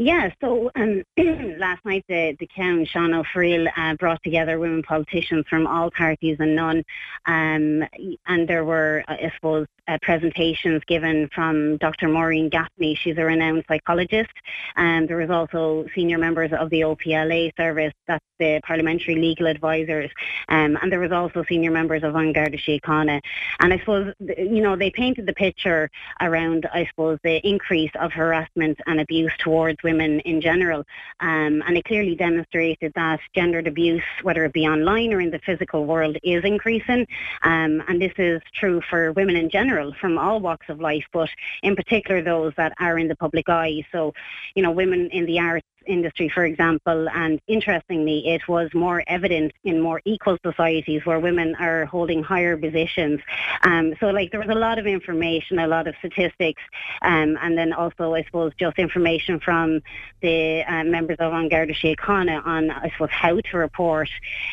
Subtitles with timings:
[0.00, 1.02] Yeah, so um,
[1.58, 5.90] last night the, the Count, Sean Ó Fearghaíl, uh, brought together women politicians from all
[5.90, 6.82] parties and none.
[7.26, 7.84] Um,
[8.26, 12.08] and there were, I suppose, uh, presentations given from Dr.
[12.08, 12.94] Maureen Gaffney.
[12.94, 14.32] She's a renowned psychologist.
[14.76, 20.10] And there was also senior members of the OPLA service, that's the Parliamentary Legal Advisors.
[20.48, 23.20] Um, and there was also senior members of An Garda Síochána.
[23.60, 25.90] And I suppose, you know, they painted the picture
[26.22, 30.84] around, I suppose, the increase of harassment and abuse towards women in general.
[31.20, 35.38] Um, and it clearly demonstrated that gendered abuse, whether it be online or in the
[35.38, 37.06] physical world, is increasing.
[37.42, 41.30] Um, and this is true for women in general from all walks of life, but
[41.62, 43.82] in particular those that are in the public eye.
[43.90, 44.12] So,
[44.54, 49.52] you know, women in the arts industry, for example, and interestingly, it was more evident
[49.64, 53.20] in more equal societies where women are holding higher positions.
[53.62, 56.62] Um, so, like, there was a lot of information, a lot of statistics,
[57.02, 59.80] um, and then also, I suppose, just information from
[60.20, 64.08] the uh, members of An Síochána on, I suppose, how to report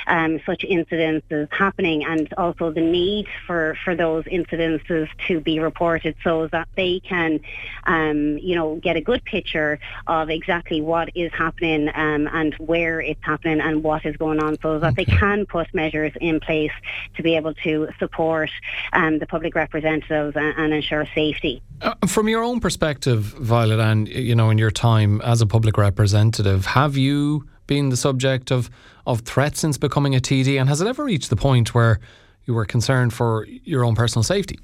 [0.08, 6.16] um, such incidences happening, and also the need for for those incidences to be reported
[6.24, 7.40] so that they can,
[7.86, 13.00] um, you know, get a good picture of exactly what is happening um, and where
[13.02, 15.06] it's happening and what is going on so that okay.
[15.06, 16.72] they can put measures in place
[17.16, 18.50] to be able to support
[18.94, 21.62] um, the public representatives and, and ensure safety.
[21.82, 25.78] Uh, from your own perspective, Violet, and you know, in your time as a public
[25.78, 28.70] representative, have you been the subject of,
[29.06, 32.00] of threats since becoming a TD and has it ever reached the point where
[32.46, 34.58] you were concerned for your own personal safety?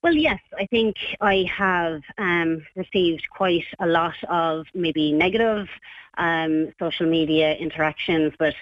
[0.00, 5.66] Well, yes, I think I have um, received quite a lot of maybe negative
[6.18, 8.54] um, social media interactions, but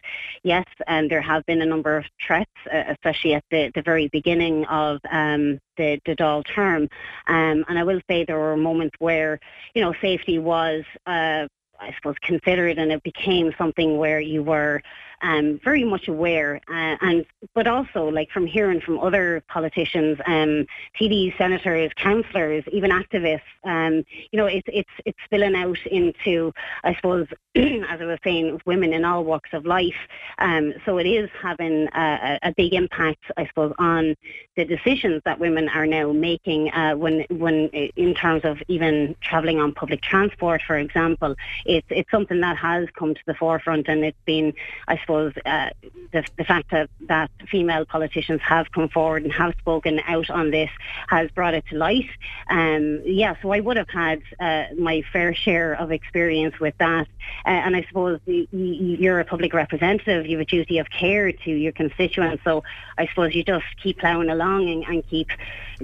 [0.44, 4.08] yes, um, there have been a number of threats, uh, especially at the, the very
[4.08, 6.88] beginning of um, the, the Dáil term.
[7.26, 9.38] Um, and I will say there were moments where,
[9.74, 11.48] you know, safety was, uh,
[11.78, 14.80] I suppose, considered and it became something where you were
[15.22, 20.66] um, very much aware, uh, and but also like from hearing from other politicians, um,
[21.00, 26.52] TDs, senators, councillors, even activists, um, you know, it's it's it's spilling out into,
[26.84, 27.26] I suppose,
[27.56, 29.96] as I was saying, women in all walks of life.
[30.38, 34.16] Um, so it is having a, a, big impact, I suppose, on
[34.56, 39.58] the decisions that women are now making uh, when when in terms of even travelling
[39.58, 41.34] on public transport, for example.
[41.64, 44.52] It's it's something that has come to the forefront, and it's been,
[44.88, 45.70] I suppose, uh,
[46.12, 50.50] the, the fact that, that female politicians have come forward and have spoken out on
[50.50, 50.70] this
[51.08, 52.10] has brought it to light.
[52.50, 57.06] Um, yeah, so I would have had uh, my fair share of experience with that.
[57.44, 61.50] Uh, and I suppose you're a public representative, you have a duty of care to
[61.50, 62.42] your constituents.
[62.44, 62.64] So
[62.98, 65.28] I suppose you just keep ploughing along and, and keep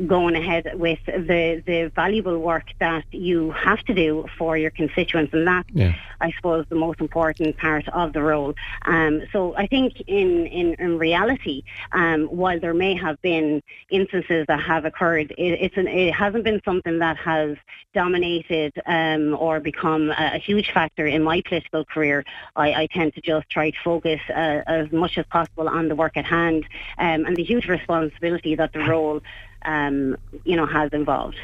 [0.06, 5.32] going ahead with the, the valuable work that you have to do for your constituents.
[5.32, 5.94] And that's, yeah.
[6.20, 8.54] I suppose, the most important part of the role.
[8.86, 11.62] Um, so I think in, in, in reality,
[11.92, 16.44] um, while there may have been instances that have occurred, it, it's an, it hasn't
[16.44, 17.56] been something that has
[17.94, 22.24] dominated um, or become a, a, huge factor in my political career.
[22.56, 25.96] I, I tend to just try to focus uh, as much as possible on the
[25.96, 26.64] work at hand
[26.98, 29.20] um, and the huge responsibility that the role
[29.64, 31.36] um, you know, has involved.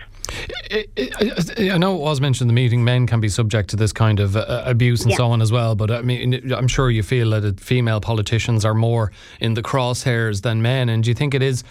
[0.70, 4.20] I know it was mentioned in the meeting, men can be subject to this kind
[4.20, 5.16] of uh, abuse and yeah.
[5.16, 5.74] so on as well.
[5.74, 10.42] But I mean, I'm sure you feel that female politicians are more in the crosshairs
[10.42, 10.88] than men.
[10.88, 11.64] And do you think it is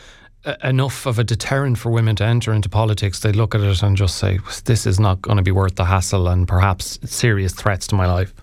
[0.45, 3.19] uh, enough of a deterrent for women to enter into politics?
[3.19, 5.85] They look at it and just say, this is not going to be worth the
[5.85, 8.33] hassle and perhaps serious threats to my life.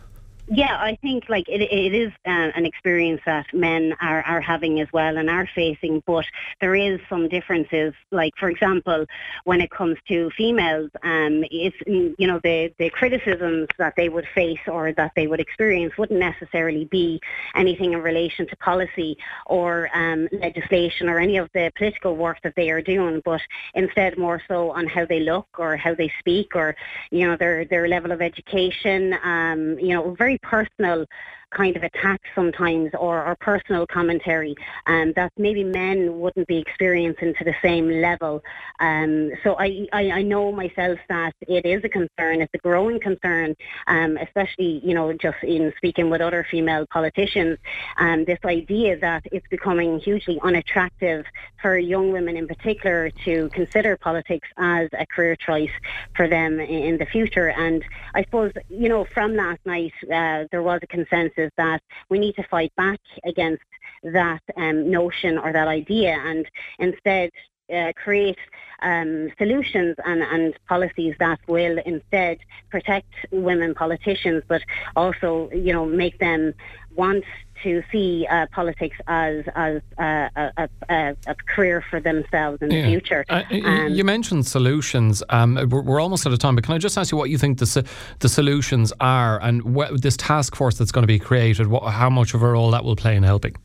[0.47, 4.79] Yeah, I think like it, it is uh, an experience that men are, are having
[4.81, 6.27] as well and are facing, but
[6.61, 7.95] there is some differences.
[8.11, 9.07] Like for example,
[9.45, 14.27] when it comes to females, um, it's you know the the criticisms that they would
[14.35, 17.23] face or that they would experience wouldn't necessarily be
[17.55, 19.17] anything in relation to policy
[19.47, 23.41] or um, legislation or any of the political work that they are doing, but
[23.75, 26.77] instead more so on how they look or how they speak or
[27.11, 29.15] you know their their level of education.
[29.25, 31.07] Um, you know, very personal
[31.55, 34.55] kind of attacks sometimes or, or personal commentary
[34.87, 38.43] um, that maybe men wouldn't be experiencing to the same level.
[38.81, 42.99] Um, so I, I, I, know myself that it is a concern, it's a growing
[42.99, 43.55] concern,
[43.87, 47.59] um, especially, you know, just in speaking with other female politicians,
[47.99, 51.25] um, this idea that it's becoming hugely unattractive
[51.63, 55.71] for young women in particular to consider politics as a career choice
[56.17, 57.51] for them in the future.
[57.51, 57.85] And
[58.15, 61.81] I suppose, you know, from last night, uh, there was a consensus is that
[62.11, 63.63] we need to fight back against
[64.03, 66.19] that um, notion or that idea.
[66.25, 66.47] And
[66.79, 67.31] instead
[67.73, 68.39] uh, create
[68.83, 72.39] um, solutions and, and policies that will instead
[72.71, 74.63] protect women politicians, but
[74.97, 76.55] also, you know, make them
[76.95, 77.25] want
[77.63, 82.83] to see uh, politics as as uh, a, a, a, career for themselves in yeah.
[82.83, 83.25] the future.
[83.29, 85.23] Uh, um, you mentioned solutions.
[85.31, 87.39] Um, we're, we're, almost out of time, but can I just ask you what you
[87.39, 87.89] think the
[88.19, 92.11] the solutions are, and what, this task force that's going to be created, what, how
[92.11, 93.57] much of a role that will play in helping?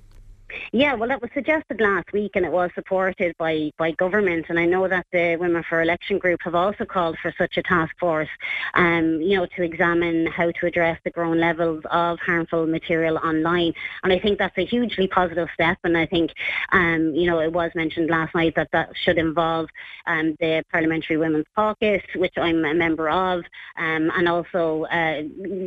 [0.71, 4.45] Yeah, well, it was suggested last week and it was supported by, by government.
[4.50, 7.63] And I know that the Women for Election group have also called for such a
[7.63, 8.30] task force,
[8.75, 13.74] um, you know, to examine how to address the growing levels of harmful material online.
[14.04, 15.80] And I think that's a hugely positive step.
[15.83, 16.31] And I think,
[16.71, 19.69] um, you know, it was mentioned last night that that should involve
[20.06, 23.39] um, the Parliamentary Women's Caucus, which I'm a member of,
[23.77, 25.24] um, and also uh,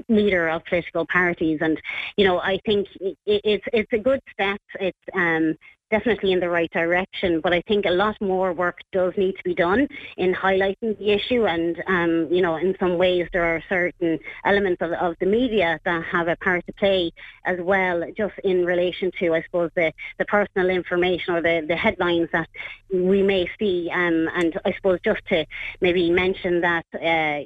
[0.09, 1.59] leader of political parties.
[1.61, 1.81] And,
[2.17, 4.61] you know, I think it, it's, it's a good step.
[4.79, 5.57] It it's um,
[5.93, 7.41] definitely in the right direction.
[7.45, 9.87] But I think a lot more work does need to be done
[10.17, 11.47] in highlighting the issue.
[11.47, 15.79] And, um, you know, in some ways there are certain elements of, of the media
[15.85, 17.13] that have a part to play
[17.45, 21.77] as well, just in relation to, I suppose, the, the personal information or the, the
[21.77, 22.49] headlines that
[22.93, 23.91] we may see.
[23.93, 25.45] Um, and I suppose just to
[25.81, 27.39] maybe mention that, uh,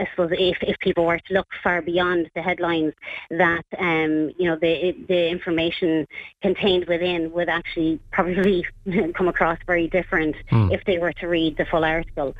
[0.00, 2.92] I suppose if, if people were to look far beyond the headlines,
[3.30, 6.06] that, um, you know, the, the information
[6.42, 7.48] contained within would
[7.84, 10.72] actually probably come across very different mm.
[10.72, 12.34] if they were to read the full article.